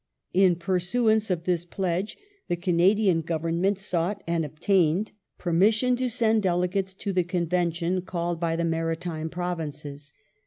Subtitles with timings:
[0.33, 2.17] In pursuance of this pledge
[2.47, 8.55] the Canadian Government sought and obtained permission to send delegates to the Convention called by
[8.55, 10.11] the Maritime Provinces.